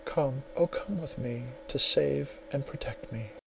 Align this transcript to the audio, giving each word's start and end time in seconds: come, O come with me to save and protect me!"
come, 0.03 0.41
O 0.55 0.65
come 0.65 0.99
with 0.99 1.19
me 1.19 1.43
to 1.67 1.77
save 1.77 2.39
and 2.51 2.65
protect 2.65 3.11
me!" 3.11 3.29